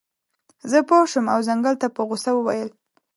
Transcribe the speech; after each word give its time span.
زه 0.71 0.79
پوه 0.87 1.05
شم 1.11 1.25
او 1.33 1.39
ځنګل 1.47 1.75
ته 1.81 1.87
په 1.95 2.01
غوسه 2.07 2.31
وویل. 2.35 2.69